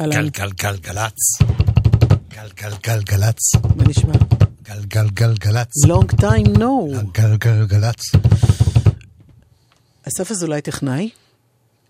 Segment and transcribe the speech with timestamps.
[0.00, 0.28] אהלן.
[0.28, 1.38] גלגלגלצ.
[2.28, 3.54] גלגלגלגלצ.
[3.76, 4.12] מה נשמע?
[4.62, 5.84] גלגלגלגלצ.
[5.86, 6.96] Long time no.
[7.12, 8.02] גלגלגלגלצ.
[10.08, 11.10] אסף אזולאי טכנאי,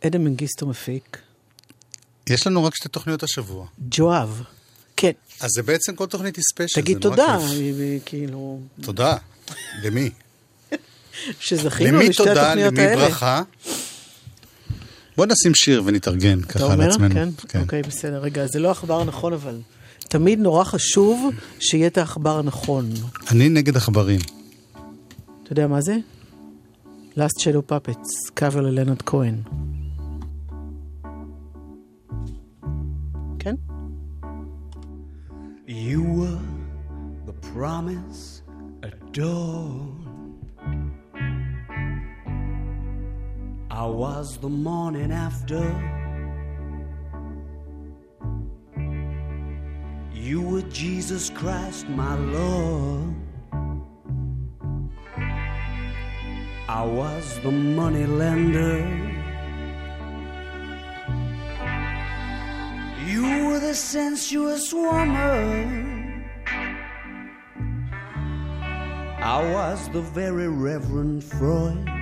[0.06, 1.18] אדם מנגיסטו מפיק,
[2.28, 3.66] יש לנו רק שתי תוכניות השבוע.
[3.90, 4.42] ג'ואב.
[4.96, 6.80] כן, אז זה בעצם כל תוכנית היא ספיישל.
[6.80, 7.38] תגיד תודה.
[8.04, 9.16] כאילו, תודה.
[9.82, 10.10] למי?
[11.40, 13.08] שזכינו למי לשתי תודה, התוכניות למי האלה.
[13.08, 13.42] ברכה.
[15.16, 16.88] בוא נשים שיר ונתארגן אתה ככה אומר?
[16.88, 17.14] לעצמנו.
[17.14, 17.28] כן?
[17.60, 18.18] אוקיי, בסדר.
[18.18, 19.58] רגע, זה לא עכבר הנכון אבל.
[20.08, 21.30] תמיד נורא חשוב
[21.60, 22.90] שיהיה את העכבר הנכון.
[23.30, 24.20] אני נגד עכברים.
[25.42, 25.96] אתה יודע מה זה?
[27.16, 29.34] Last Shadow Puppets, קאבר ללנרד כהן.
[33.38, 33.54] כן?
[35.68, 36.40] You were
[37.26, 38.42] the promise
[38.82, 39.99] adored.
[43.80, 45.64] I was the morning after.
[50.12, 53.14] You were Jesus Christ, my Lord.
[56.68, 58.80] I was the money lender.
[63.06, 66.22] You were the sensuous woman.
[69.22, 71.99] I was the very Reverend Freud.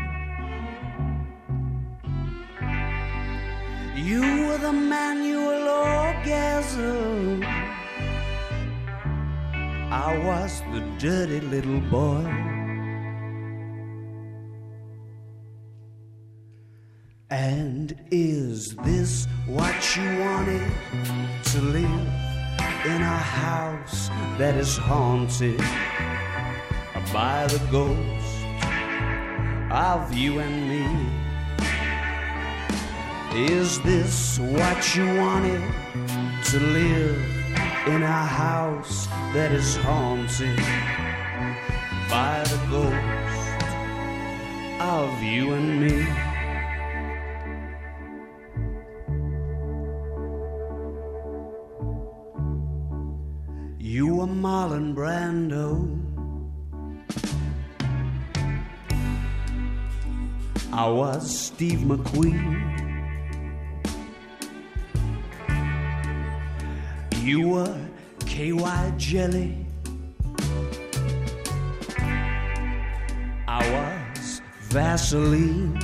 [4.08, 7.44] You were the manual orgasm.
[9.92, 12.24] I was the dirty little boy.
[17.28, 20.66] And is this what you wanted
[21.52, 22.08] to live
[22.86, 25.60] in a house that is haunted
[27.12, 28.38] by the ghost
[29.70, 31.27] of you and me?
[33.38, 35.62] Is this what you wanted
[36.46, 37.22] to live
[37.86, 40.56] in a house that is haunted
[42.10, 43.62] by the ghost
[44.80, 46.04] of you and me?
[53.78, 55.94] You were Marlon Brando.
[60.72, 62.87] I was Steve McQueen.
[67.28, 67.78] You were
[68.24, 69.54] KY Jelly.
[73.46, 74.40] I was
[74.70, 75.76] Vaseline.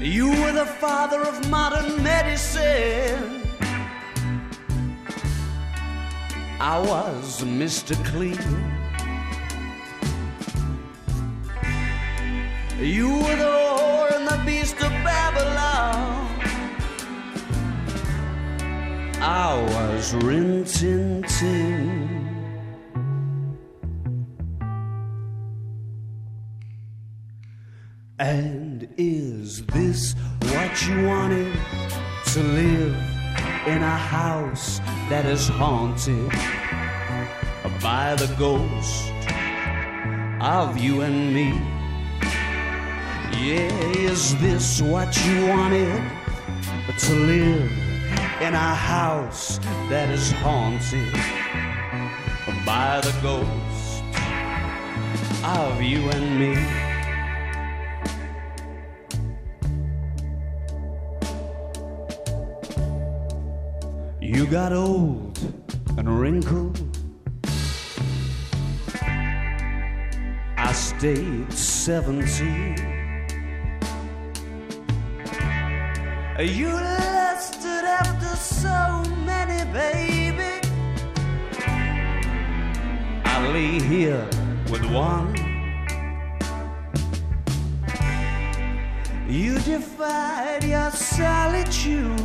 [0.00, 3.42] You were the father of modern medicine.
[6.58, 8.02] I was Mr.
[8.06, 8.38] Clean.
[12.80, 14.21] You were the whore
[19.24, 22.58] I was Rin Tin Tin.
[28.18, 31.56] And is this what you wanted
[32.32, 32.96] to live
[33.68, 36.28] in a house that is haunted
[37.80, 39.12] by the ghost
[40.40, 41.50] of you and me?
[43.38, 46.10] Yeah, is this what you wanted
[46.98, 47.81] to live
[48.42, 49.58] in a house
[49.88, 51.12] that is haunted
[52.66, 54.02] by the ghost
[55.44, 56.56] of you and me?
[64.20, 65.38] You got old
[65.96, 66.80] and wrinkled.
[70.56, 72.92] I stayed 17.
[76.40, 76.70] You
[78.42, 80.66] so many, baby.
[83.24, 84.28] I lay here
[84.70, 85.34] with one.
[89.28, 92.20] You defied your solitude.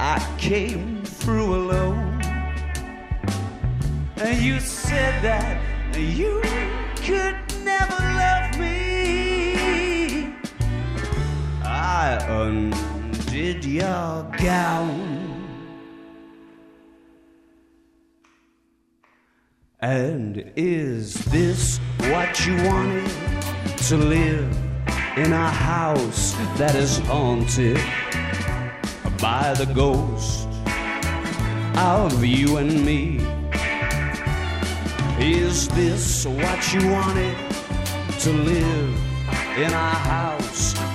[0.00, 2.20] I came through alone.
[4.16, 5.62] And you said that
[5.96, 6.42] you
[6.96, 8.13] could never
[12.04, 14.92] I undid your gown.
[19.80, 21.78] And is this
[22.10, 23.10] what you wanted
[23.88, 24.54] to live
[25.16, 27.80] in a house that is haunted
[29.18, 30.46] by the ghost
[31.78, 33.16] of you and me?
[35.18, 37.34] Is this what you wanted
[38.20, 38.94] to live
[39.56, 40.33] in a house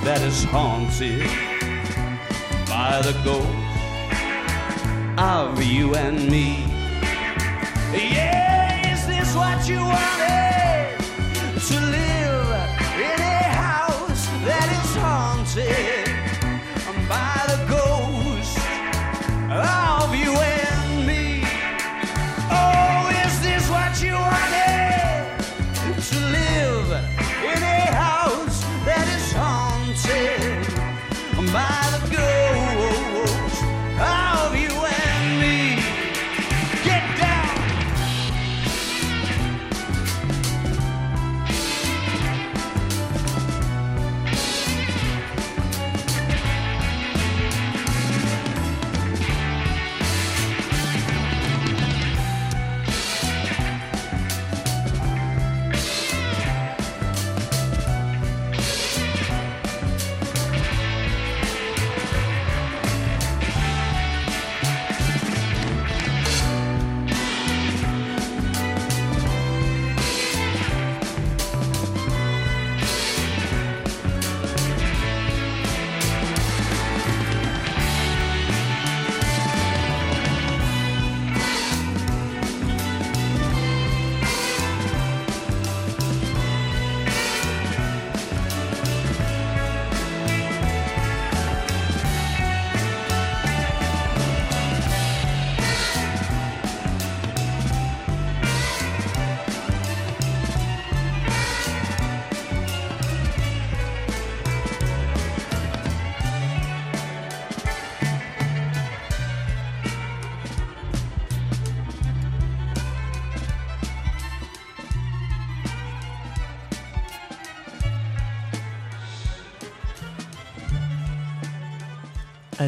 [0.03, 1.21] that is haunted
[2.67, 3.47] by the ghost
[5.19, 6.65] of you and me.
[7.93, 10.97] Yeah, is this what you wanted?
[11.67, 12.08] To live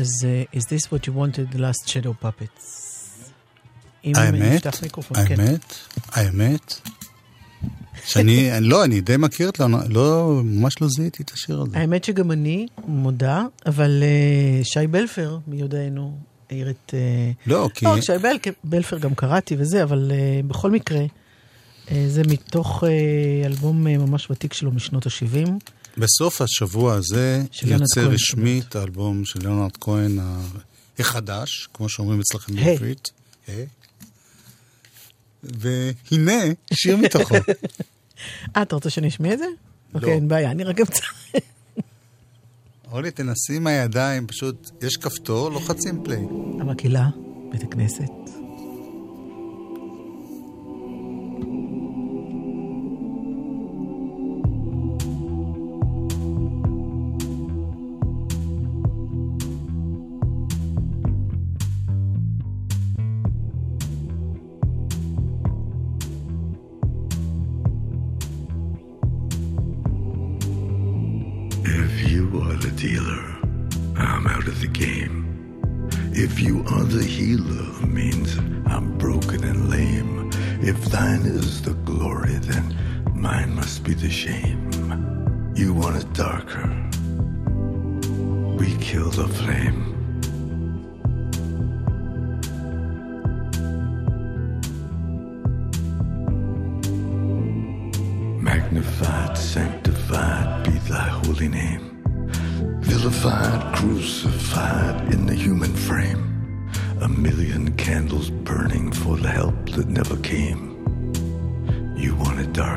[0.02, 2.66] אז uh, is this what you wanted, the last shadow puppets?
[4.16, 4.68] האמת,
[5.26, 5.40] כן.
[5.40, 5.76] האמת,
[6.12, 6.74] האמת,
[8.06, 11.78] שאני, אני- לא, אני די מכיר את לא, לא, ממש לא זיהיתי את השיר הזה.
[11.78, 14.04] האמת שגם אני מודה, אבל
[14.62, 16.18] uh, שי בלפר, מי יודענו,
[16.50, 16.94] העיר את...
[16.94, 17.86] Uh, לא, כי...
[17.86, 22.88] לא, שי בל, בלפר גם קראתי וזה, אבל uh, בכל מקרה, uh, זה מתוך uh,
[23.46, 25.50] אלבום uh, ממש ותיק שלו משנות ה-70.
[25.98, 30.20] בסוף השבוע הזה יוצא רשמית האלבום של ליאונרד כהן
[31.00, 32.56] החדש, כמו שאומרים אצלכם.
[32.56, 33.12] בעברית.
[35.44, 36.42] והנה,
[36.74, 37.36] שיר מתוכו.
[38.56, 39.46] אה, אתה רוצה שאני אשמיע את זה?
[39.46, 40.00] לא.
[40.00, 41.04] אוקיי, אין בעיה, אני רק אמצא.
[42.92, 46.24] אורלי, תנסי עם הידיים, פשוט, יש כפתור, לוחצים פליי.
[46.60, 47.08] המקהלה,
[47.52, 48.21] בית הכנסת.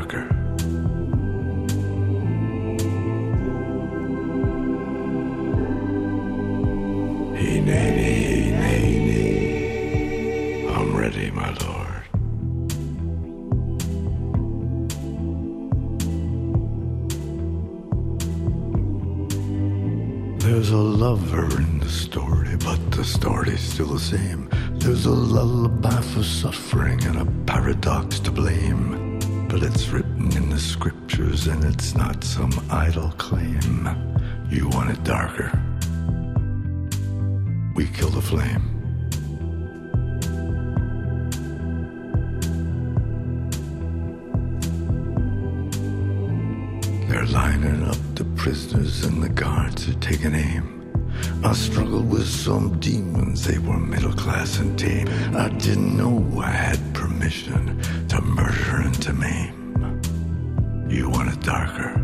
[0.05, 0.27] Darker.
[10.67, 12.03] I'm ready, my lord.
[20.39, 24.49] There's a lover in the story, but the story's still the same.
[24.73, 29.04] There's a lullaby for suffering and a paradox to blame.
[29.55, 33.87] But it's written in the scriptures and it's not some idle claim.
[34.49, 35.49] You want it darker.
[37.73, 38.63] We kill the flame.
[47.07, 50.75] They're lining up the prisoners and the guards are taking aim.
[51.45, 55.07] I struggled with some demons, they were middle class and tame.
[55.33, 59.55] I didn't know I had mission to murder and to maim.
[60.89, 62.01] You want it darker.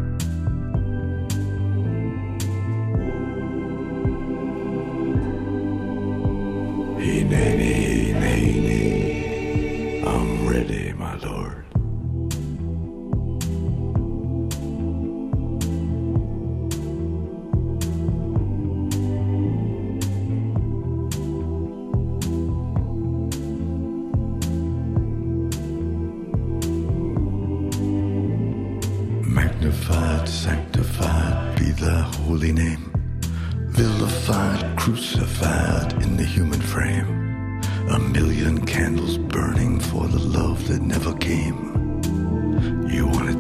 [7.00, 7.24] He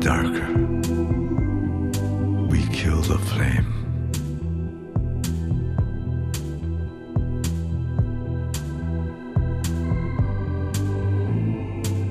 [0.01, 0.48] darker.
[2.50, 3.67] We kill the flame.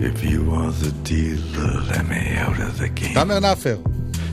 [0.00, 3.16] If you are the dealer, let me out of the game.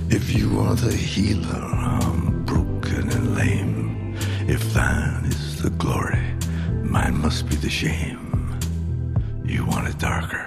[0.09, 4.15] If you are the healer, I'm broken and lame.
[4.47, 6.21] If thine is the glory,
[6.83, 8.57] mine must be the shame.
[9.43, 10.46] You want it darker.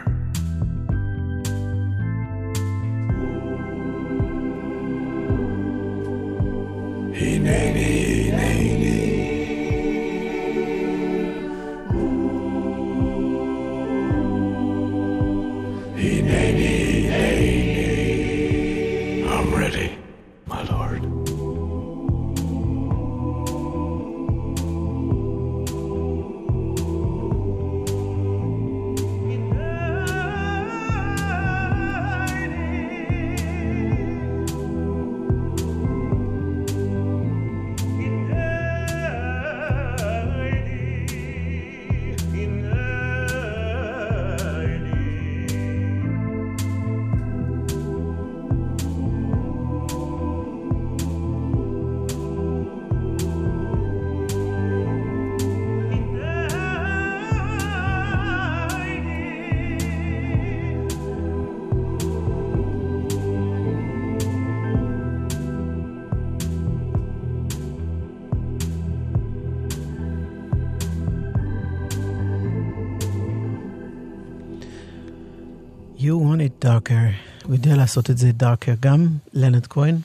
[77.90, 78.76] לעשות את זה darker.
[78.80, 79.96] גם לנד כהן.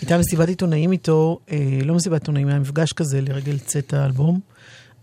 [0.00, 4.40] הייתה מסיבת עיתונאים איתו, אה, לא מסיבת עיתונאים, היה מפגש כזה לרגל צאת האלבום.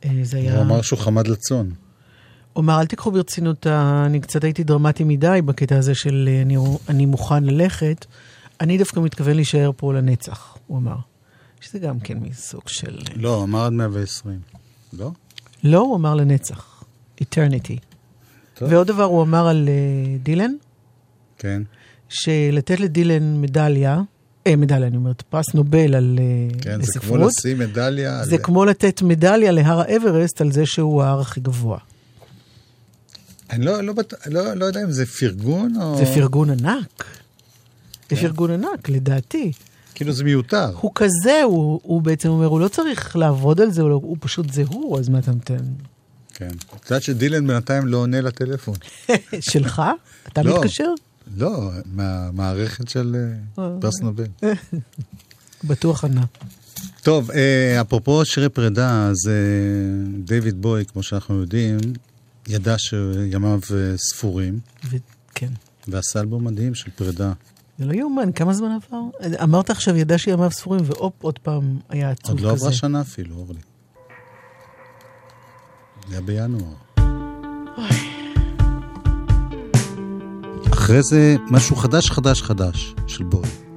[0.06, 0.56] אה, זה היה...
[0.56, 1.70] הוא אמר שהוא חמד לצאן.
[2.54, 6.58] הוא אמר, אל תיקחו ברצינות, אני קצת הייתי דרמטי מדי בקטע הזה של אה, אני,
[6.90, 8.06] אני מוכן ללכת.
[8.62, 10.98] אני דווקא מתכוון להישאר פה לנצח, הוא אמר.
[11.62, 12.98] שזה גם כן מסוג של...
[13.16, 14.40] לא, הוא אמר עד 120.
[14.94, 15.12] לא?
[15.64, 16.84] לא, הוא אמר לנצח.
[17.22, 17.80] eternity.
[18.54, 18.72] טוב.
[18.72, 20.52] ועוד דבר הוא אמר על אה, דילן,
[21.40, 21.62] כן.
[22.10, 24.02] שלתת לדילן מדליה,
[24.48, 28.26] אה, מדליה, אני אומרת, פרס נובל על אה, כן, זה כמו לספרות, לשים מדליה.
[28.26, 31.78] זה על- כמו לתת מדליה להר האברסט על זה שהוא ההר הכי גבוה.
[33.50, 33.94] אני לא, לא,
[34.28, 35.98] לא, לא יודע אם זה פרגון או...
[35.98, 37.06] זה פרגון ענק.
[38.10, 38.22] זה כן.
[38.22, 39.52] פרגון ענק, לדעתי.
[39.96, 40.72] כאילו זה מיותר.
[40.82, 44.18] הוא כזה, הוא, הוא בעצם אומר, הוא לא צריך לעבוד על זה, הוא, לא, הוא
[44.20, 45.58] פשוט זה הוא, אז מה אתה נותן?
[46.34, 46.50] כן.
[46.76, 48.76] את יודעת שדילן בינתיים לא עונה לטלפון.
[49.52, 49.82] שלך?
[50.28, 50.58] אתה לא.
[50.60, 50.94] מתקשר?
[51.38, 53.16] לא, מהמערכת של
[53.58, 54.28] אה, פרס נובל.
[55.64, 56.26] בטוח ענה.
[57.04, 59.34] טוב, אה, אפרופו שירי פרידה, אז אה,
[60.24, 61.78] דיוויד בוי, כמו שאנחנו יודעים,
[62.48, 64.60] ידע שימיו אה, ספורים,
[64.90, 65.52] וכן.
[65.88, 67.34] ועשה אלבום מדהים של פרידה.
[67.80, 69.02] זה לא יאומן, כמה זמן עבר?
[69.44, 72.48] אמרת עכשיו, ידע שימיו ספורים, והופ, עוד פעם היה עצוב עוד כזה.
[72.48, 73.60] לא עברה שנה אפילו, אורלי.
[76.10, 76.74] זה היה בינואר.
[80.90, 83.69] אחרי זה משהו חדש, חדש, חדש של בוי.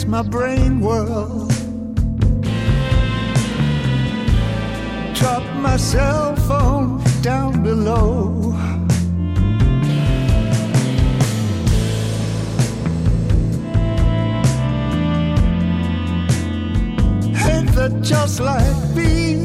[0.00, 1.48] Makes my brain whirl.
[5.14, 8.54] Drop my cell phone down below.
[17.46, 19.39] Ain't that just like me?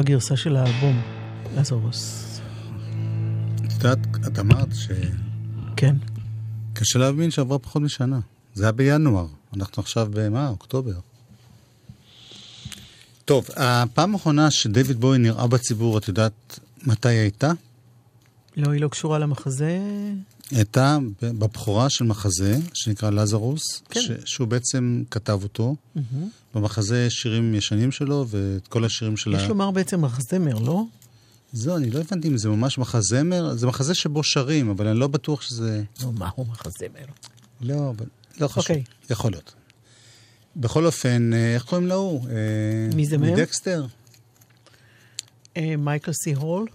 [0.00, 1.02] הגרסה של האלבום,
[1.56, 2.26] לזרוס.
[3.66, 4.68] את יודעת, את אמרת
[5.76, 5.96] כן.
[6.74, 8.20] שקשה להאמין שעברה פחות משנה.
[8.54, 10.48] זה היה בינואר, אנחנו עכשיו במה?
[10.48, 10.92] אוקטובר.
[13.24, 17.52] טוב, הפעם האחרונה שדייוויד בואי נראה בציבור, את יודעת מתי הייתה?
[18.56, 19.78] לא, היא לא קשורה למחזה.
[20.50, 24.00] הייתה בבכורה של מחזה שנקרא לזרוס, כן.
[24.00, 25.76] ש- שהוא בעצם כתב אותו.
[26.54, 30.82] במחזה יש שירים ישנים שלו, ואת כל השירים של יש לומר בעצם מחזמר, לא?
[31.52, 35.06] זהו, אני לא הבנתי אם זה ממש מחזמר, זה מחזה שבו שרים, אבל אני לא
[35.08, 35.82] בטוח שזה...
[36.02, 37.04] נו, מה הוא מחזמר?
[37.60, 38.06] לא, אבל
[38.40, 38.58] לא חשוב.
[38.58, 38.82] אוקיי.
[39.10, 39.54] יכול להיות.
[40.56, 42.20] בכל אופן, אה, איך קוראים להוא?
[42.28, 42.34] אה,
[42.96, 43.32] מי זה מהם?
[43.32, 43.86] מדקסטר?
[45.56, 46.66] אה, מייקל סי הול?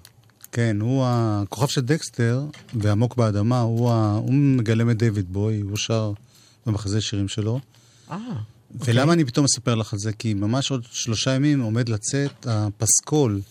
[0.56, 4.12] כן, הוא הכוכב של דקסטר, ועמוק באדמה, הוא, ה...
[4.12, 6.14] הוא מגלם את דיוויד בוי, הוא שר
[6.66, 7.60] במחזה שירים שלו.
[8.12, 8.18] אה,
[8.72, 10.14] ולמה אני פתאום מספר לך על זה?
[10.14, 13.42] כי ממש עוד שלושה ימים עומד לצאת הפסקול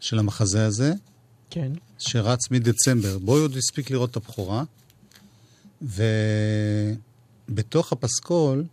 [0.00, 0.92] של המחזה הזה,
[1.50, 1.72] כן.
[1.98, 3.18] שרץ מדצמבר.
[3.18, 4.64] בואי עוד הספיק לראות את הבכורה.
[7.48, 8.64] ובתוך הפסקול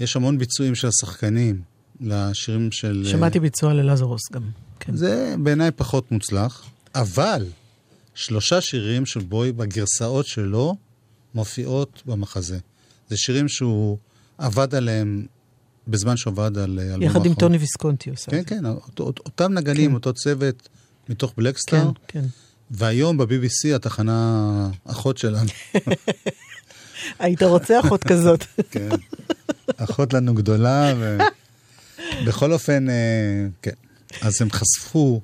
[0.00, 1.62] יש המון ביצועים של השחקנים
[2.00, 3.06] לשירים של...
[3.10, 4.42] שמעתי ביצוע ללזרוס גם.
[4.86, 4.96] כן.
[4.96, 7.46] זה בעיניי פחות מוצלח, אבל
[8.14, 10.76] שלושה שירים של בוי בגרסאות שלו
[11.34, 12.58] מופיעות במחזה.
[13.10, 13.98] זה שירים שהוא
[14.38, 15.26] עבד עליהם
[15.88, 17.34] בזמן שהוא עבד על אלבום יחד עם האחרון.
[17.34, 18.42] טוני ויסקונטי עושה כן.
[18.46, 19.94] כן, אותו, אותו- אותם נגנים, כן.
[19.94, 20.68] אותו צוות
[21.08, 21.90] מתוך בלקסטאר.
[22.08, 22.26] כן, כן.
[22.70, 25.48] והיום ב-BBC, התחנה אחות שלנו,
[27.18, 28.44] היית רוצה אחות כזאת.
[28.70, 28.88] כן,
[29.76, 30.94] אחות לנו גדולה,
[32.22, 32.94] ובכל אופן, אה,
[33.62, 33.70] כן.
[34.22, 35.20] אז הם חשפו,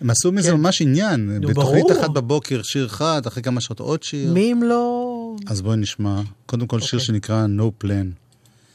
[0.00, 0.56] הם עשו מזה כן.
[0.56, 1.30] ממש עניין.
[1.40, 2.00] נו, בתוכנית ברור.
[2.00, 4.32] אחת בבוקר שיר אחד, אחרי כמה שעות עוד שיר.
[4.32, 5.12] מי אם לא...
[5.46, 6.20] אז בואי נשמע.
[6.46, 7.06] קודם כל שיר אוקיי.
[7.06, 8.06] שנקרא No Plan,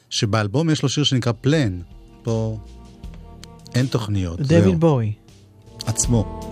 [0.09, 1.83] שבאלבום יש לו שיר שנקרא Plan.
[2.23, 2.57] פה
[3.75, 4.41] אין תוכניות.
[4.41, 5.13] דויד בואי.
[5.85, 6.50] עצמו.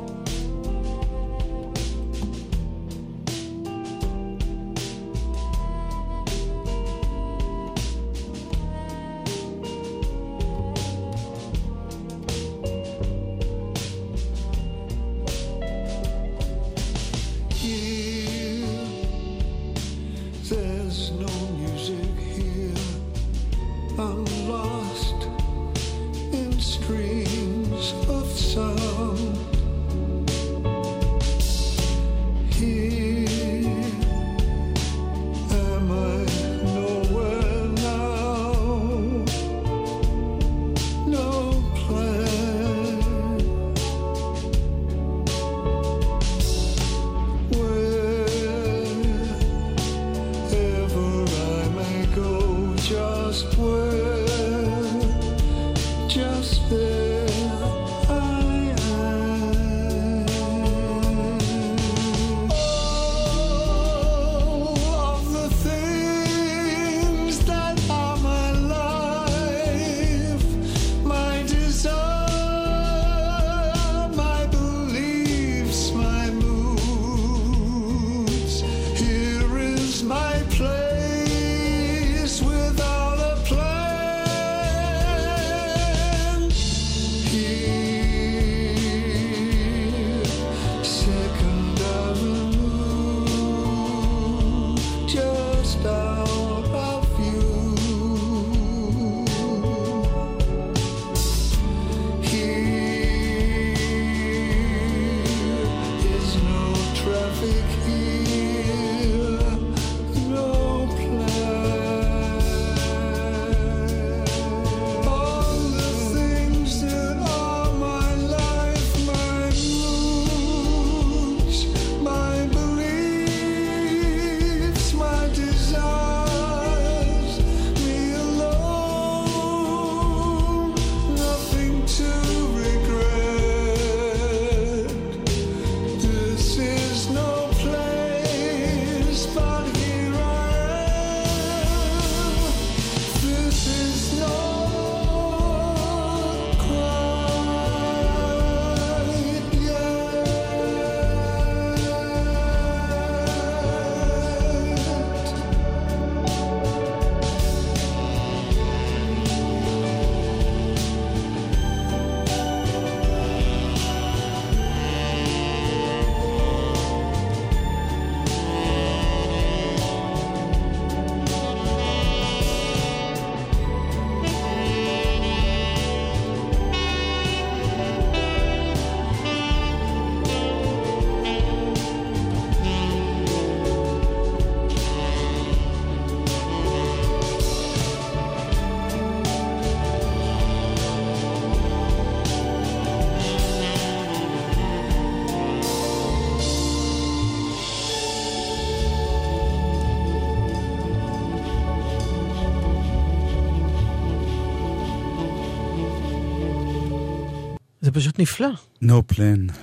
[207.89, 208.47] זה פשוט נפלא.
[208.83, 209.53] No plan.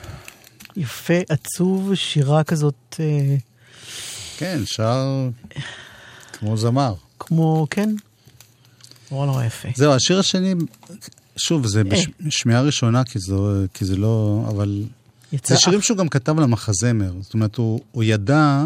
[0.76, 2.96] יפה, עצוב, שירה כזאת...
[3.00, 3.36] אה,
[4.38, 5.28] כן, שר
[6.32, 6.94] כמו זמר.
[7.18, 7.94] כמו, כן.
[9.10, 9.68] נורא נורא יפה.
[9.74, 10.54] זהו, השיר השני,
[11.36, 12.02] שוב, זה אה.
[12.20, 14.46] בשמיעה ראשונה, כי, זה, לא, כי זה לא...
[14.48, 14.84] אבל...
[15.32, 15.54] יצא...
[15.54, 17.12] זה שירים שהוא גם כתב למחזמר.
[17.20, 18.64] זאת אומרת, הוא, הוא ידע...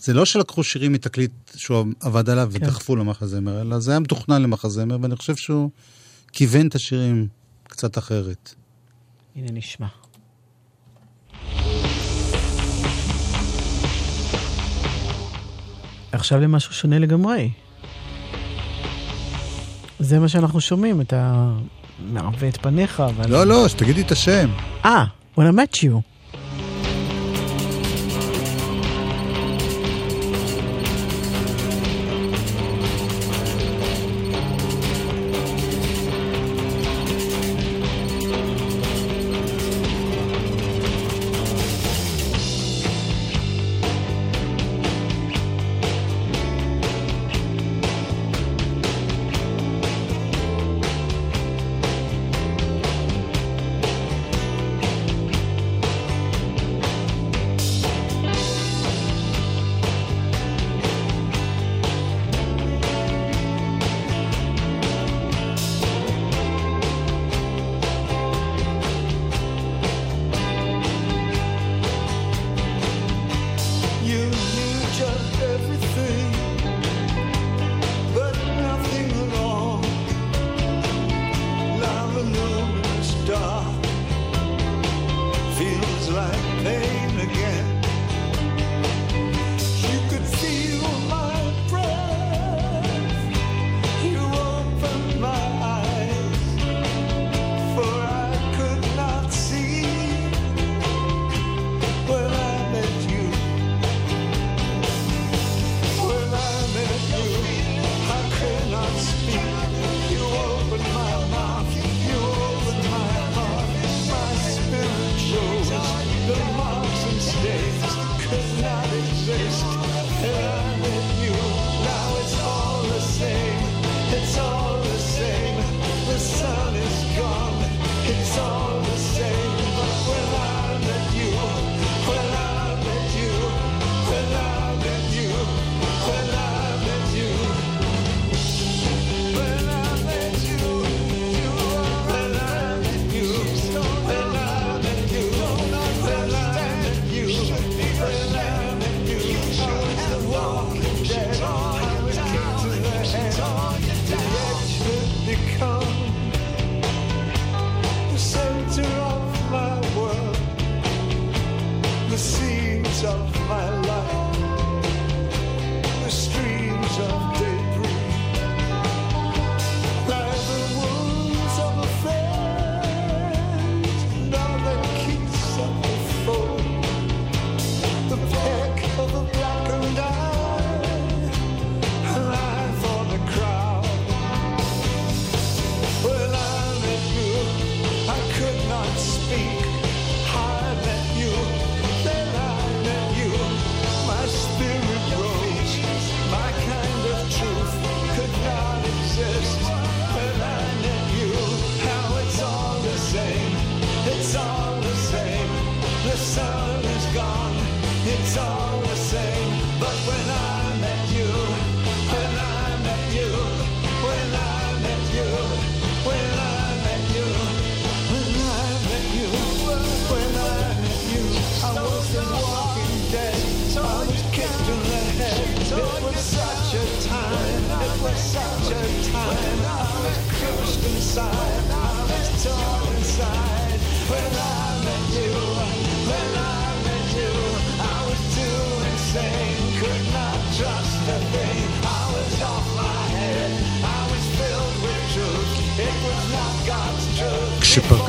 [0.00, 2.64] זה לא שלקחו שירים מתקליט שהוא עבד עליו כן.
[2.64, 5.70] ודחפו למחזמר, אלא זה היה מתוכנן למחזמר, ואני חושב שהוא
[6.32, 7.28] כיוון את השירים
[7.68, 8.54] קצת אחרת.
[9.36, 9.86] הנה נשמע.
[16.12, 17.50] עכשיו למשהו שונה לגמרי.
[19.98, 21.52] זה מה שאנחנו שומעים, את ה...
[21.98, 23.00] מעווה את פניך.
[23.00, 23.30] אבל...
[23.30, 24.50] לא, לא, שתגידי את השם.
[24.84, 25.04] אה,
[25.36, 26.15] when I met you.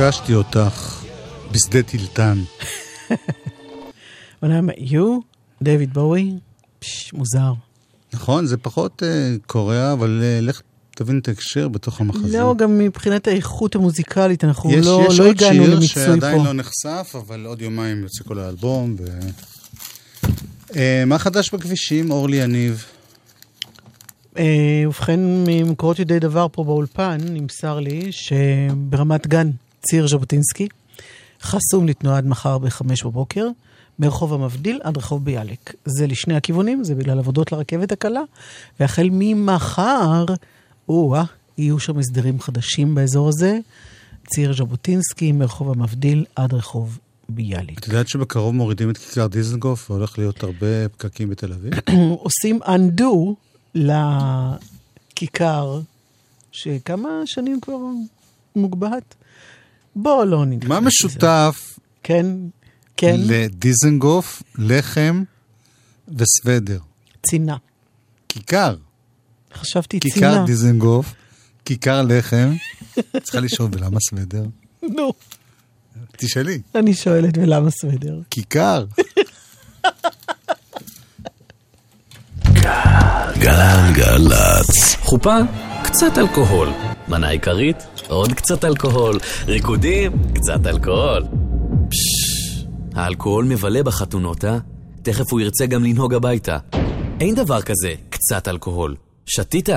[0.08, 1.04] פגשתי אותך
[1.52, 2.44] בשדה טילטן.
[4.44, 5.04] When I met you,
[5.62, 6.34] דויד בואי,
[7.14, 7.54] מוזר.
[8.14, 12.38] נכון, זה פחות uh, קורע, אבל uh, לך תבין את ההקשר בתוך המחזה.
[12.38, 15.84] לא, גם מבחינת האיכות המוזיקלית, אנחנו יש, לא, יש לא הגענו למיצוי פה.
[15.84, 18.96] יש עוד שיר שעדיין לא נחשף, אבל עוד יומיים יוצא כל האלבום.
[19.00, 19.20] ו...
[20.68, 22.86] Uh, מה חדש בכבישים, אורלי יניב?
[24.88, 29.50] ובכן, ממקורות ידי דבר פה באולפן, נמסר לי שברמת גן
[29.82, 30.68] ציר ז'בוטינסקי,
[31.42, 33.48] חסום לתנועה עד מחר ב-5 בבוקר,
[34.00, 35.74] מרחוב המבדיל עד רחוב ביאליק.
[35.86, 38.22] זה לשני הכיוונים, זה בגלל עבודות לרכבת הקלה,
[38.80, 40.26] והחל ממחר,
[40.90, 41.24] או-אה,
[41.58, 43.60] יהיו שם הסדרים חדשים באזור הזה.
[44.30, 47.80] ציר ז'בוטינסקי, מרחוב המבדיל עד רחוב ביאליק.
[47.80, 51.74] את יודעת שבקרוב מורידים את כיכר דיזנגוף והולך להיות הרבה פקקים בתל אביב?
[52.24, 53.34] עושים undo
[55.16, 55.82] לכיכר,
[56.52, 57.78] שכמה שנים כבר
[58.56, 59.16] מוגבהת?
[59.98, 60.70] בוא לא נתחיל.
[60.70, 62.26] מה משותף כן,
[62.98, 65.24] כן, לדיזנגוף, לחם
[66.08, 66.80] וסוודר?
[67.28, 67.58] צינה.
[68.30, 68.76] כיכר.
[69.54, 70.46] חשבתי כיכר צינה.
[70.46, 71.14] דיזנגוף,
[71.66, 72.54] כיכר לחם.
[73.24, 74.46] צריכה לשאול, ולמה סוודר?
[74.84, 75.14] נו,
[76.18, 76.62] תשאלי.
[76.76, 78.20] אני שואלת, ולמה סוודר?
[78.30, 78.86] כיכר.
[83.40, 84.96] גלגלצ.
[85.00, 85.36] חופה,
[85.84, 86.70] קצת אלכוהול.
[87.08, 89.20] מנה עיקרית, עוד קצת אלכוהול.
[89.48, 91.24] ריקודים, קצת אלכוהול.
[91.90, 92.66] פששש,
[92.96, 94.58] האלכוהול מבלה בחתונות, אה?
[95.02, 96.58] תכף הוא ירצה גם לנהוג הביתה.
[97.20, 98.96] אין דבר כזה קצת אלכוהול.
[99.26, 99.70] שתית?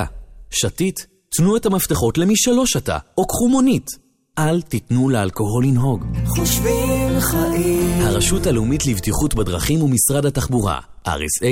[0.50, 1.06] שתית?
[1.36, 3.90] תנו את המפתחות למי שלא שתה, או קחו מונית.
[4.38, 6.04] אל תיתנו לאלכוהול לנהוג.
[6.26, 8.00] חושבים חיים.
[8.00, 11.50] הרשות הלאומית לבטיחות בדרכים ומשרד התחבורה, rsa.gov.il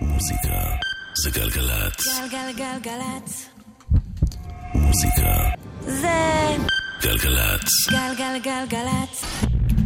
[0.00, 0.58] מוזיקה
[1.22, 2.06] זה גלגלצ.
[2.32, 3.51] גלגלגלגלצ.
[4.74, 5.34] מוזיקה
[5.80, 6.56] זה
[7.02, 7.68] גלגלצ.
[7.90, 9.24] גלגלגלגלצ.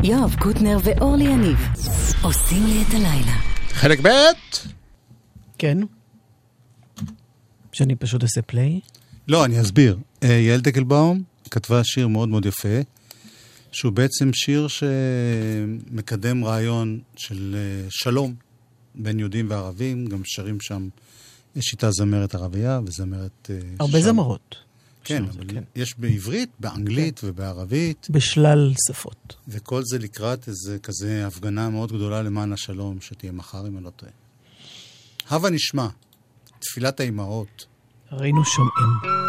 [0.03, 1.59] יואב קוטנר ואורלי יניב
[2.23, 3.37] עושים לי את הלילה.
[3.69, 4.09] חלק ב'
[5.59, 5.79] כן?
[7.73, 8.81] שאני פשוט אעשה פליי?
[9.29, 9.99] לא, אני אסביר.
[10.23, 12.79] אה, יעל דקלבאום כתבה שיר מאוד מאוד יפה,
[13.73, 18.35] שהוא בעצם שיר שמקדם רעיון של אה, שלום
[18.95, 20.89] בין יהודים וערבים, גם שרים שם,
[21.57, 23.51] יש איתה זמרת ערבייה וזמרת...
[23.51, 24.05] אה, הרבה שם.
[24.05, 24.66] זמרות.
[25.07, 25.65] כן, זה, אבל כן.
[25.77, 29.37] יש בעברית, באנגלית ובערבית, בשלל שפות.
[29.49, 33.91] וכל זה לקראת איזה כזה הפגנה מאוד גדולה למען השלום, שתהיה מחר, אם אני לא
[33.91, 34.13] טועה.
[35.31, 35.89] הבה נשמע,
[36.59, 37.67] תפילת האימהות.
[38.13, 39.26] ראינו שומעים.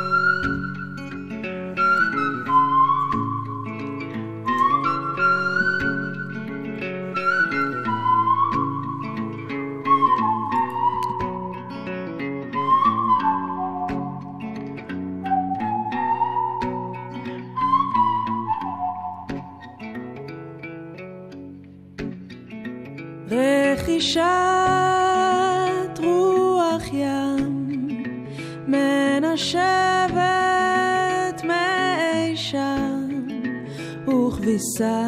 [34.77, 35.03] וכביסה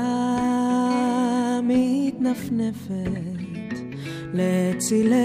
[1.63, 2.93] מתנפנפת
[4.35, 5.23] לצילי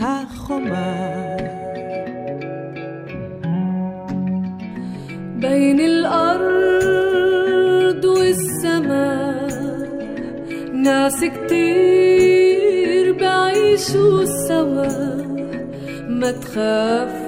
[0.00, 1.36] החומה
[5.40, 7.24] بين الأرض
[8.04, 9.48] والسماء
[10.72, 14.88] ناس كتير بعيشوا سوا
[16.08, 17.19] ما تخافوا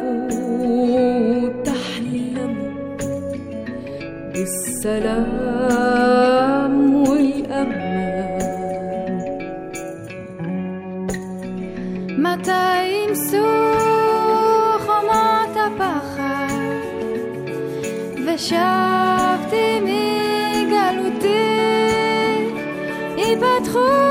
[4.83, 5.95] بالسلام
[6.95, 8.39] والأمان
[12.19, 13.47] מתי ימסו
[14.87, 16.49] חומות הפחד
[18.27, 21.29] ושבתי מגלותי
[23.17, 24.02] ייפתחו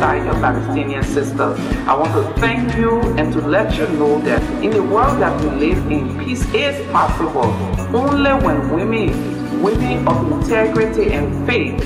[0.00, 1.58] alongside Palestinian sisters.
[1.86, 5.38] I want to thank you and to let you know that in the world that
[5.42, 7.52] we live in, peace is possible
[7.94, 11.78] only when women, women of integrity and faith,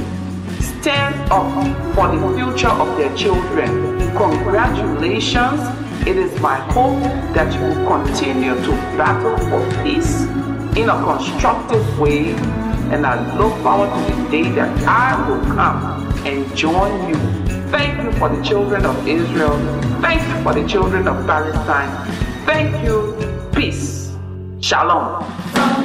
[0.60, 1.50] stand up
[1.94, 3.98] for the future of their children.
[4.16, 5.60] Congratulations
[6.06, 7.00] It is my hope
[7.34, 10.22] that you will continue to battle for peace
[10.76, 12.32] in a constructive way,
[12.92, 17.43] and I look forward to the day that I will come and join you.
[17.74, 19.58] Thank you for the children of Israel.
[20.00, 21.90] Thank you for the children of Palestine.
[22.46, 23.18] Thank you.
[23.52, 24.14] Peace.
[24.60, 25.83] Shalom.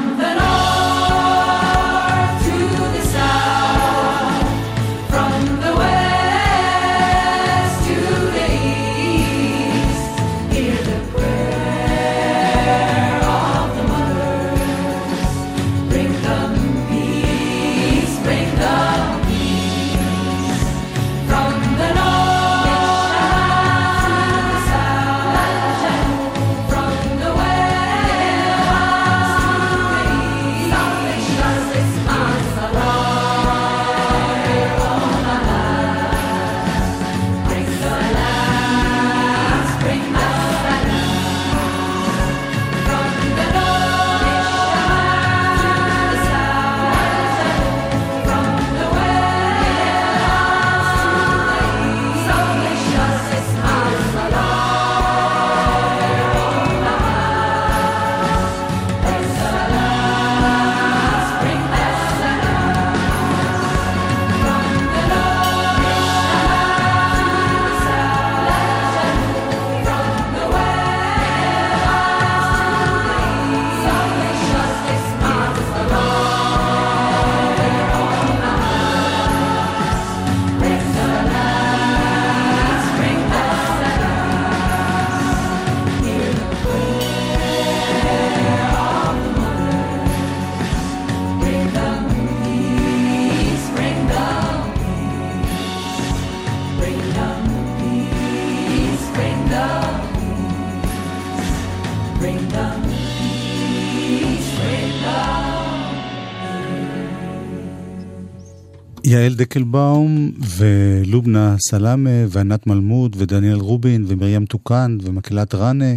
[109.10, 115.96] יעל דקלבאום ולובנה סלאמה וענת מלמוד ודניאל רובין ומרים טוקן ומקהלת ראנה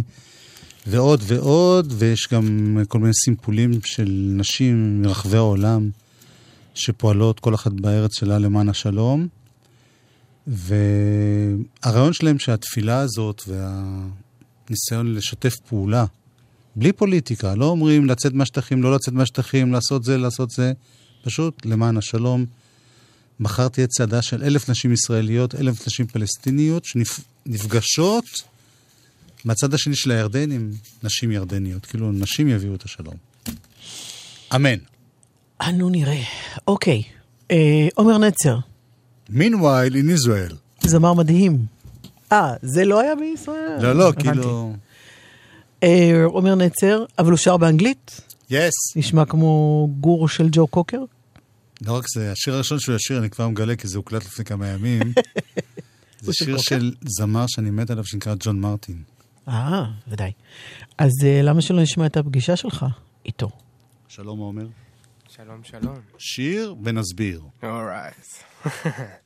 [0.87, 5.89] ועוד ועוד, ויש גם כל מיני סימפולים של נשים מרחבי העולם
[6.73, 9.27] שפועלות כל אחת בארץ שלה למען השלום.
[10.47, 16.05] והרעיון שלהם שהתפילה הזאת והניסיון לשתף פעולה,
[16.75, 20.73] בלי פוליטיקה, לא אומרים לצאת מהשטחים, לא לצאת מהשטחים, לעשות זה, לעשות זה,
[21.23, 22.45] פשוט למען השלום.
[23.39, 28.25] מחר תהיה צעדה של אלף נשים ישראליות, אלף נשים פלסטיניות, שנפגשות
[29.45, 30.71] מהצד השני של הירדן עם
[31.03, 31.85] נשים ירדניות.
[31.85, 33.15] כאילו, נשים יביאו את השלום.
[34.55, 34.77] אמן.
[35.61, 36.23] אנו נראה.
[36.67, 37.03] אוקיי,
[37.51, 38.57] אה, עומר נצר,
[39.29, 40.55] Meanwhile in Israel.
[40.87, 41.65] זמר מדהים.
[42.31, 43.77] אה, זה לא היה בישראל?
[43.81, 44.23] לא, לא, הבנתי.
[44.23, 44.73] כאילו...
[45.83, 48.21] אה, עומר נצר, אבל הוא שר באנגלית?
[48.49, 48.73] יס.
[48.95, 50.99] נשמע כמו גור של ג'ו קוקר?
[51.85, 54.67] לא רק זה, השיר הראשון שהוא ישיר, אני כבר מגלה, כי זה הוקלט לפני כמה
[54.67, 55.01] ימים.
[56.21, 56.57] זה שיר?
[56.57, 59.03] של זמר שאני מת עליו, שנקרא ג'ון מרטין.
[59.47, 60.31] אה, ודאי.
[60.97, 62.85] אז אה, למה שלא נשמע את הפגישה שלך
[63.25, 63.49] איתו?
[64.07, 64.67] שלום עומר.
[65.29, 65.95] שלום, שלום.
[66.17, 67.41] שיר ונסביר.
[67.63, 68.15] אורייט.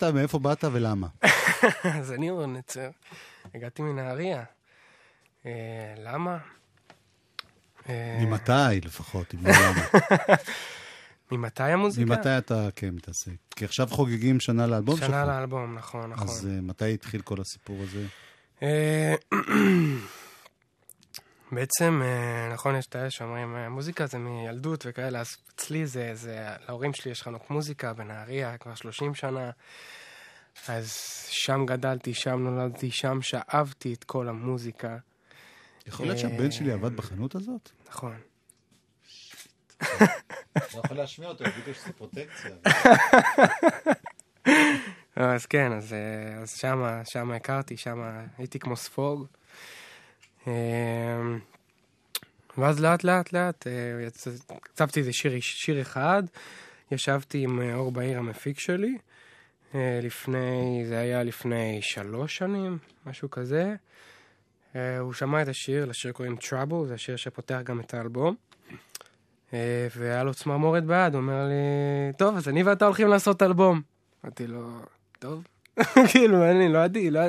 [0.00, 1.06] אתה, מאיפה באת ולמה?
[2.00, 2.90] אז אני רון נצר,
[3.54, 4.44] הגעתי מנהריה.
[5.46, 6.38] אה, למה?
[7.88, 9.86] אה, ממתי לפחות, אם לא למה.
[11.32, 12.06] ממתי המוזיקה?
[12.06, 13.32] ממתי אתה כן מתעסק?
[13.56, 15.06] כי עכשיו חוגגים שנה לאלבום שלך.
[15.06, 16.28] שנה לאלבום, נכון, נכון.
[16.28, 18.06] אז אה, מתי התחיל כל הסיפור הזה?
[21.52, 25.86] אה, בעצם, אה, נכון, יש את האלה שאומרים, אה, מוזיקה זה מילדות וכאלה, אז אצלי
[25.86, 29.50] זה, זה, להורים שלי יש חנוק מוזיקה בנהריה כבר 30 שנה,
[30.68, 30.92] אז
[31.30, 34.96] שם גדלתי, שם נולדתי, שם שאבתי את כל המוזיקה.
[35.86, 37.70] יכול להיות שהבן שלי עבד בחנות הזאת?
[37.88, 38.16] נכון.
[39.82, 42.50] לא יכול להשמיע אותו, יגידו שזה פרוטקציה.
[45.16, 49.26] אז כן, אז, אה, אז שמה, שמה הכרתי, שמה הייתי כמו ספוג.
[50.46, 50.52] אה,
[52.58, 54.08] ואז לאט לאט לאט אה,
[54.62, 56.22] כתבתי איזה שיר, שיר אחד,
[56.90, 58.98] ישבתי עם אה, אור בהיר המפיק שלי,
[59.74, 63.74] אה, לפני, זה היה לפני שלוש שנים, משהו כזה.
[65.00, 68.34] הוא שמע את השיר, לשיר קוראים Trouble, זה השיר שפותח גם את האלבום.
[69.96, 73.82] והיה לו צמרמורת ביד, הוא אומר לי, טוב, אז אני ואתה הולכים לעשות אלבום.
[74.24, 74.80] אמרתי לו,
[75.18, 75.44] טוב.
[76.12, 77.20] כאילו, אני לא ידעתי, לא...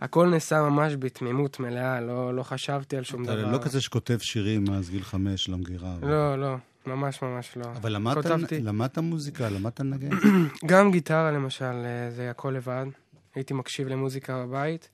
[0.00, 3.52] הכל נעשה ממש בתמימות מלאה, לא, לא חשבתי על שום אתה דבר.
[3.52, 5.94] לא כזה שכותב שירים מאז גיל חמש למגירה.
[6.02, 6.54] לא, לא,
[6.86, 7.64] ממש ממש לא.
[7.64, 10.08] אבל למדת- כותבתי- למדת מוזיקה, למדת לנגן?
[10.66, 12.86] גם גיטרה למשל, אה, זה הכל לבד.
[13.34, 14.88] הייתי מקשיב למוזיקה בבית,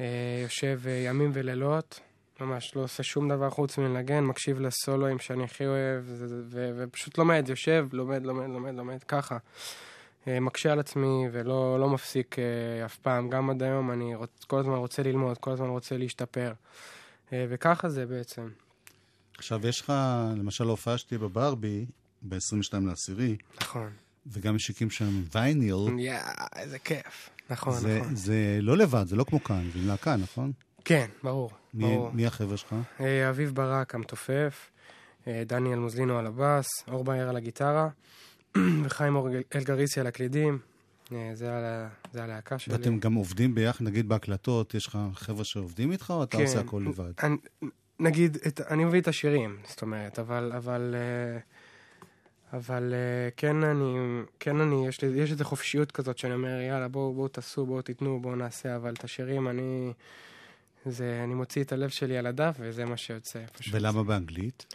[0.00, 0.04] אה,
[0.42, 2.00] יושב אה, ימים ולילות,
[2.40, 6.04] ממש לא עושה שום דבר חוץ מלנגן, מקשיב לסולואים שאני הכי אוהב,
[6.76, 9.36] ופשוט לומד, יושב, לומד, לומד, לומד, לומד, ככה.
[10.28, 13.30] אה, מקשה על עצמי ולא לא מפסיק אה, אף פעם.
[13.30, 16.52] גם עד היום אני רוצ, כל הזמן רוצה ללמוד, כל הזמן רוצה להשתפר.
[17.32, 18.48] אה, וככה זה בעצם.
[19.38, 19.92] עכשיו, יש לך,
[20.36, 21.86] למשל, ההופעה שתהיה בברבי,
[22.22, 23.90] ב-22 לעשירי, נכון.
[24.26, 25.98] וגם משיקים שם וייניל.
[25.98, 27.30] יאה, איזה כיף.
[27.50, 28.14] נכון, זה, נכון.
[28.16, 30.52] זה לא לבד, זה לא כמו כאן, זה עם להקה, נכון?
[30.84, 31.50] כן, ברור.
[31.74, 32.10] מי, ברור.
[32.12, 32.74] מי החבר'ה שלך?
[33.28, 34.70] אביב ברק המתופף,
[35.26, 37.88] דניאל מוזלינו על הבאס, אור באר על הגיטרה,
[38.84, 39.16] וחיים
[39.54, 40.58] אלגריסי על הקלידים.
[41.12, 41.50] אה, זה
[42.12, 42.74] זה הלהקה שלי.
[42.74, 46.42] ואתם גם עובדים ביחד, נגיד בהקלטות, יש לך חבר'ה שעובדים איתך, או אתה כן.
[46.42, 47.12] עושה הכל לבד?
[47.22, 47.36] אני,
[48.00, 51.38] נגיד, את, אני מביא את השירים, זאת אומרת, אבל, אבל, אה,
[52.58, 53.94] אבל אה, כן אני,
[54.40, 57.82] כן אני, יש לי, יש איזו חופשיות כזאת שאני אומר, יאללה, בואו, בואו תעשו, בואו
[57.82, 59.92] תיתנו, בואו נעשה, אבל את השירים אני,
[60.86, 63.74] זה, אני מוציא את הלב שלי על הדף, וזה מה שיוצא, פשוט.
[63.74, 64.74] ולמה באנגלית?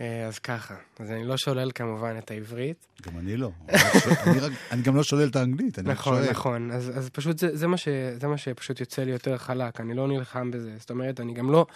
[0.00, 2.86] אה, אז ככה, אז אני לא שולל כמובן את העברית.
[3.02, 3.50] גם אני לא.
[3.68, 6.30] אני רק אני גם לא שולל את האנגלית, אני נכון, שואל.
[6.30, 6.70] נכון.
[6.70, 7.88] אז, אז פשוט זה, זה, מה ש,
[8.20, 10.72] זה מה שפשוט יוצא לי יותר חלק, אני לא נלחם בזה.
[10.78, 11.66] זאת אומרת, אני גם לא,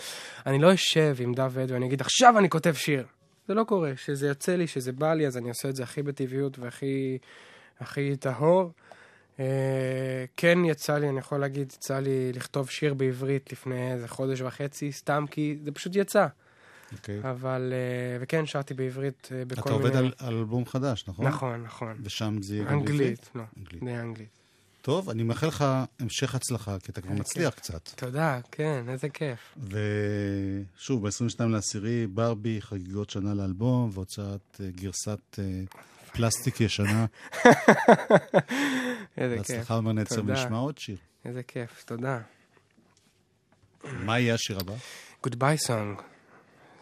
[0.47, 3.07] אני לא אשב עם דוד ואני אגיד, עכשיו אני כותב שיר.
[3.49, 3.93] זה לא קורה.
[3.97, 7.19] שזה יוצא לי, שזה בא לי, אז אני עושה את זה הכי בטבעיות והכי
[7.81, 8.71] הכי טהור.
[9.41, 14.41] אה, כן יצא לי, אני יכול להגיד, יצא לי לכתוב שיר בעברית לפני איזה חודש
[14.41, 16.27] וחצי, סתם כי זה פשוט יצא.
[16.93, 17.21] אוקיי.
[17.31, 19.85] אבל, אה, וכן, שרתי בעברית אה, בכל אתה מיני...
[19.85, 21.27] עובד על על אלבום חדש, נכון?
[21.27, 21.97] נכון, נכון.
[22.03, 23.31] ושם זה יהיה גם אנגלית?
[23.35, 23.85] לא, אנגלית.
[23.85, 24.29] די אנגלית.
[24.85, 25.65] טוב, אני מאחל לך
[26.01, 27.65] המשך הצלחה, כי אתה כבר איזה מצליח כיף.
[27.65, 27.89] קצת.
[27.97, 29.59] תודה, כן, איזה כיף.
[30.77, 35.45] ושוב, ב-22 לעשירי, ברבי, חגיגות שנה לאלבום, והוצאת אה, גרסת אה,
[36.13, 37.07] פלסטיק ישנה.
[39.17, 39.57] איזה כיף.
[39.57, 40.33] בהצלחה תודה.
[40.33, 40.97] ונשמע עוד שיר.
[41.25, 42.21] איזה כיף, תודה.
[43.85, 44.75] מה יהיה השיר הבא?
[45.27, 46.03] Goodbye Song,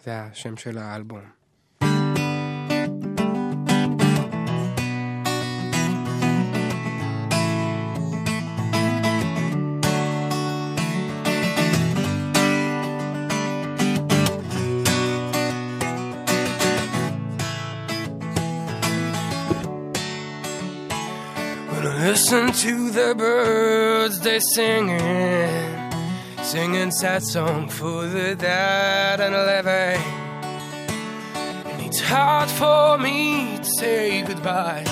[0.04, 1.20] זה השם של האלבום.
[21.70, 25.81] When I listen to the birds, they singing,
[26.53, 30.03] singing sad song for the dead and living.
[31.65, 34.85] And it's hard for me to say goodbye,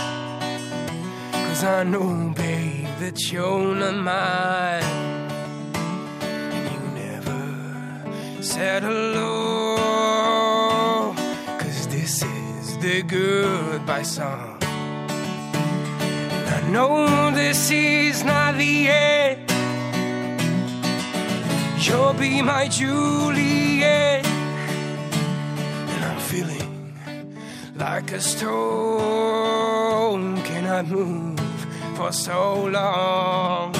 [1.33, 4.83] cause I know, babe, that you're not mine.
[6.55, 7.43] And you never
[8.43, 9.77] said hello,
[11.59, 14.57] cause this is the goodbye song.
[16.37, 19.50] And I know this is not the end.
[21.83, 24.27] You'll be my Juliet.
[24.27, 26.93] And I'm feeling
[27.75, 28.53] like a stone.
[30.43, 31.41] Cannot move
[31.97, 33.75] for so long.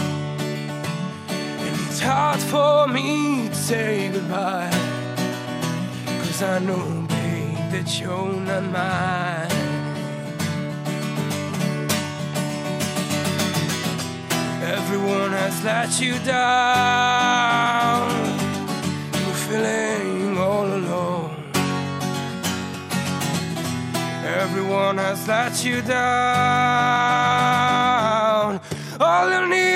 [1.29, 4.71] And it's hard for me to say goodbye.
[6.07, 9.60] Cause I know, babe, that you're not mine.
[14.93, 18.11] Everyone has let you down.
[19.15, 21.31] You're feeling all alone.
[24.25, 26.01] Everyone has let you down.
[28.99, 29.70] All you need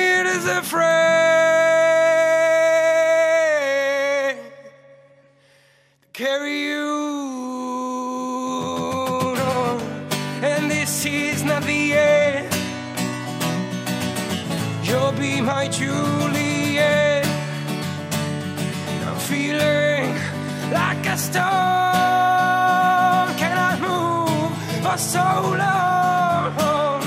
[21.15, 21.45] a stone.
[23.41, 24.53] Cannot move
[24.85, 25.27] for so
[25.63, 27.03] long.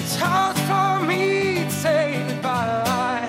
[0.00, 3.28] It's hard for me to say goodbye.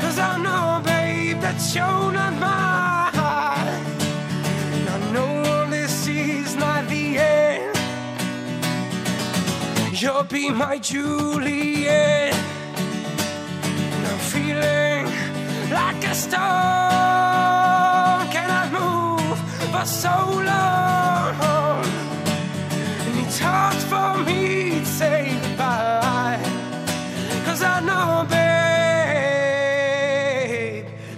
[0.00, 3.84] Cause I know, babe, that you're not mine.
[4.94, 7.76] I know this is not the end.
[10.00, 12.34] You'll be my Juliet.
[13.94, 15.04] And I'm feeling
[15.78, 17.05] like a stone
[19.85, 21.85] Cannot move for so long.
[23.05, 26.39] And it's hard for me to say goodbye.
[27.45, 28.45] Cause I know, babe,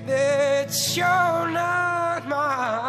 [0.07, 2.84] that you're not mine.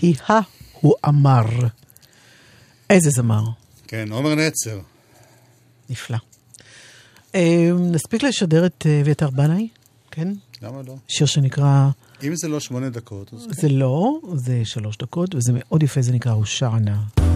[0.00, 0.40] היא ה...
[0.80, 1.44] הוא אמר.
[2.91, 3.43] איזה זמר.
[3.87, 4.79] כן, עומר נצר.
[5.89, 6.17] נפלא.
[7.35, 9.67] אה, נספיק לשדר את אה, אביתר בנאי,
[10.11, 10.27] כן?
[10.61, 10.95] למה לא?
[11.07, 11.89] שיר שנקרא,
[12.23, 16.11] אם זה לא שמונה דקות, אז זה לא, זה שלוש דקות, וזה מאוד יפה, זה
[16.11, 17.30] נקרא הושענה.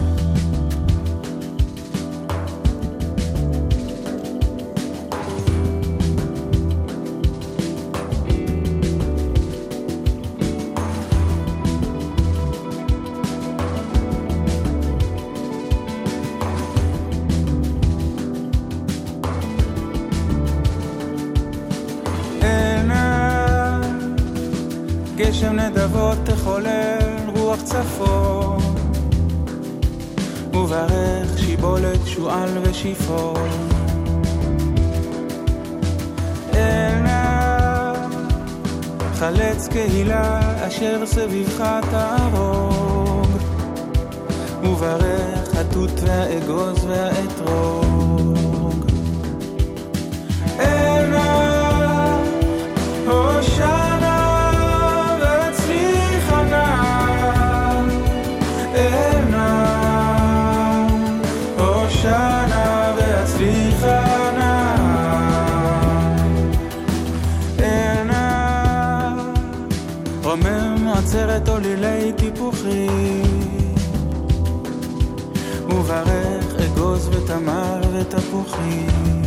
[78.56, 79.22] ותפוחים.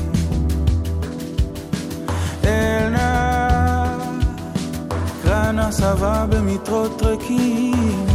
[2.44, 3.98] עינה,
[5.24, 8.06] קרן הסבה במטרות ריקים,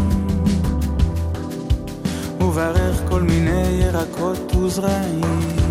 [2.40, 5.63] וברך כל מיני ירקות וזרעים.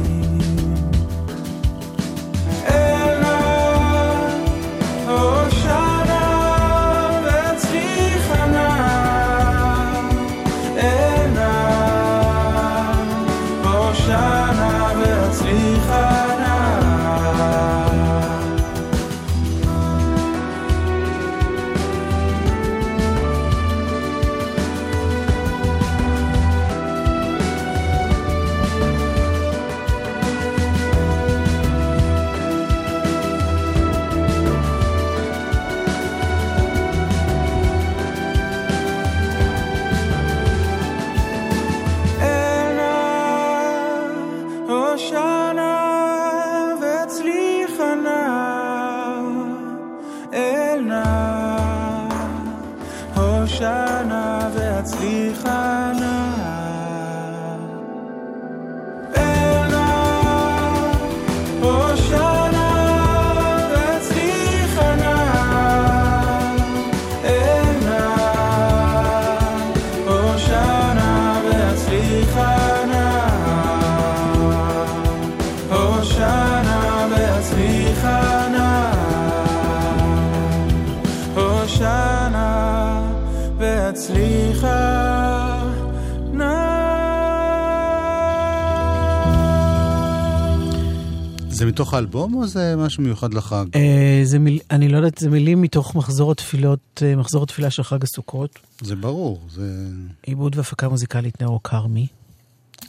[91.74, 93.65] מתוך האלבום או זה משהו מיוחד לחג?
[93.76, 94.59] אה, זה מיל...
[94.71, 98.59] אני לא יודעת, זה מילים מתוך מחזור התפילות, אה, מחזור התפילה של חג הסוכות.
[98.82, 99.88] זה ברור, זה...
[100.24, 102.07] עיבוד והפקה מוזיקלית נאור כרמי.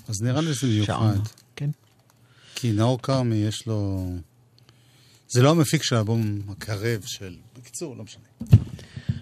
[0.09, 1.17] אז נראה לי שזה מיוחד.
[1.57, 1.71] כן.
[2.55, 4.09] כי נאור כרמי יש לו...
[5.29, 7.35] זה לא המפיק של האלבום הקרב של...
[7.59, 8.59] בקיצור, לא משנה.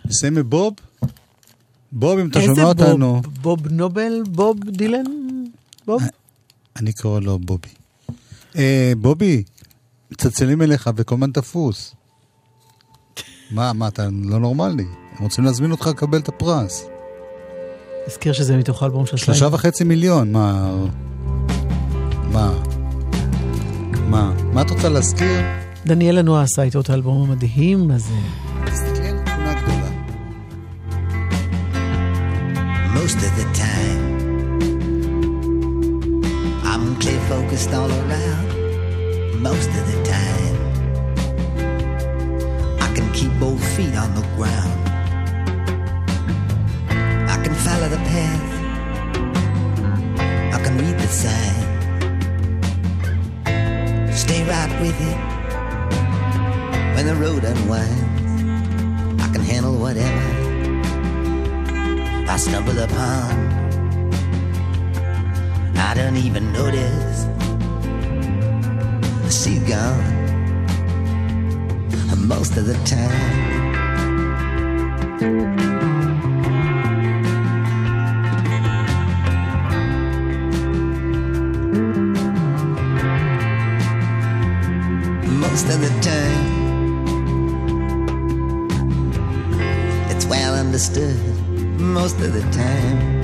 [0.05, 0.75] נסיים מבוב?
[1.93, 3.21] בוב, אם אתה איזה שומע אותנו...
[3.23, 3.43] בוב?
[3.43, 4.23] בוב נובל?
[4.29, 5.05] בוב דילן?
[5.87, 6.03] בוב?
[6.77, 7.82] אני קורא לו בובי.
[8.57, 9.43] אה, בובי,
[10.13, 11.95] מצלצלים אליך וכל הזמן תפוס.
[13.51, 14.85] מה, מה, אתה לא נורמלי?
[15.17, 16.85] הם רוצים להזמין אותך לקבל את הפרס.
[18.07, 20.75] הזכיר שזה מתוך האלבום של שלושה וחצי מיליון, מה...
[22.33, 22.53] מה?
[24.09, 24.33] מה?
[24.53, 25.41] מה את רוצה להזכיר?
[25.87, 28.15] דניאל לנוע עשה איתו את האלבום המדהים הזה.
[28.65, 29.91] תסתכלי על תמונה גדולה.
[32.95, 34.12] most of the time.
[36.83, 40.57] I'm clear focused all around most of the time.
[42.81, 44.89] I can keep both feet on the ground.
[47.31, 48.53] I can follow the path.
[50.57, 51.63] I can read the sign.
[54.13, 55.19] Stay right with it
[56.97, 59.23] when the road unwinds.
[59.23, 60.27] I can handle whatever.
[62.29, 63.52] I stumble upon.
[65.85, 67.25] I don't even notice
[69.25, 70.23] the sea gone
[72.27, 73.73] most of the time.
[85.41, 86.47] Most of the time,
[90.11, 91.17] it's well understood
[91.79, 93.22] most of the time.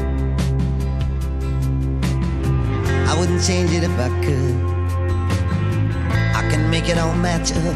[3.19, 4.55] I wouldn't change it if I could.
[6.37, 7.75] I can make it all match up.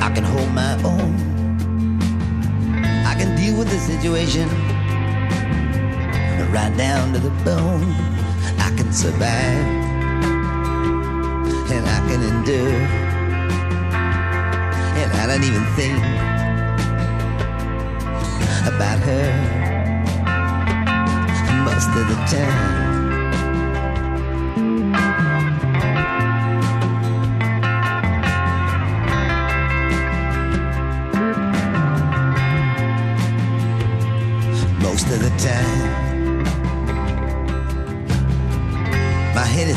[0.00, 1.16] I can hold my own.
[3.04, 4.48] I can deal with the situation
[6.52, 7.92] right down to the bone.
[8.60, 9.66] I can survive
[11.74, 12.78] and I can endure.
[15.00, 15.98] And I don't even think
[18.72, 19.26] about her
[21.64, 22.83] most of the time.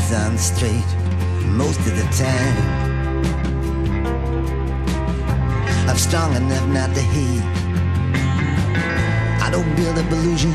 [0.10, 0.86] My head on straight.
[1.46, 2.58] Most of the time,
[5.88, 7.42] I'm strong enough not to hate.
[9.42, 10.54] I don't build up illusion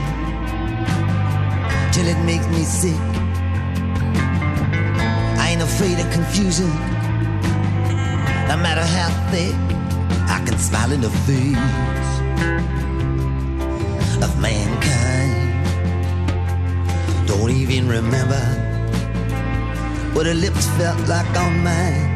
[1.93, 3.01] till it makes me sick.
[5.39, 6.69] I ain't afraid of confusion,
[8.49, 9.55] no matter how thick.
[10.29, 11.57] I can smile in the face
[14.23, 15.33] of mankind.
[17.27, 18.62] Don't even remember
[20.15, 22.13] what her lips felt like on mine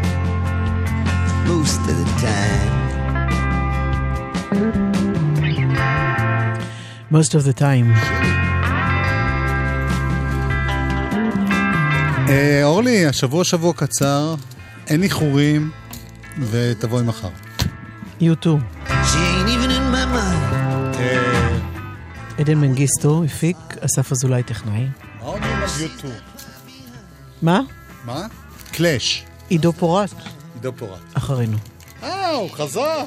[1.53, 2.73] most of the time.
[7.11, 7.89] Most of the time.
[12.29, 14.35] אה, אורלי, השבוע שבוע קצר,
[14.87, 15.71] אין איחורים,
[16.39, 17.29] ותבואי מחר.
[18.21, 18.47] U2.
[18.87, 20.97] She ain't even in my mind.
[22.39, 24.89] עדן מנגיסטו הפיק, אסף אזולאי טכנאי.
[27.43, 27.61] מה?
[28.07, 28.27] מה?
[28.73, 29.25] קלאש.
[29.49, 30.11] עידו פורט,
[30.55, 31.01] עידו פורט.
[31.15, 31.57] אחרינו.
[32.03, 33.05] אה, הוא חזר.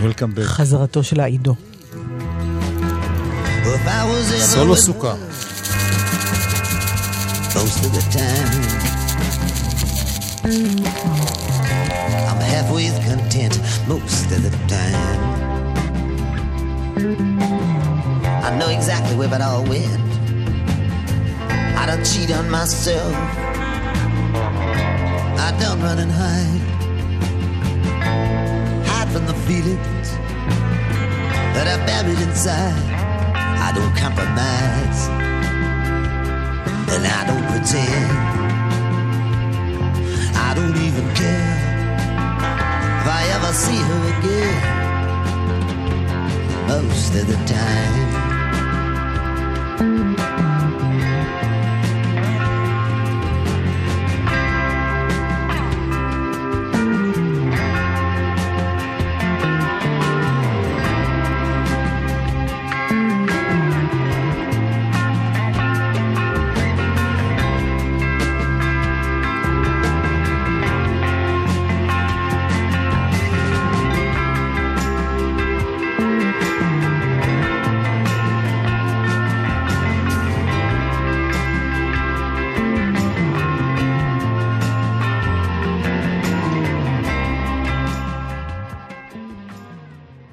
[0.00, 0.42] וולקאם בק.
[0.42, 1.54] חזרתו של העידו.
[4.38, 5.14] סולו with סוכה.
[7.54, 8.52] most of the time.
[12.30, 13.54] I'm halfway content
[13.88, 15.20] most of the time.
[18.46, 20.05] I know exactly where it all went.
[21.86, 23.14] I don't cheat on myself.
[25.38, 26.62] I don't run and hide.
[28.88, 30.10] Hide from the feelings
[31.54, 32.74] that are buried inside.
[33.36, 35.06] I don't compromise
[36.90, 38.10] and I don't pretend.
[40.34, 41.54] I don't even care
[42.98, 44.58] if I ever see her again.
[46.66, 48.15] Most of the time.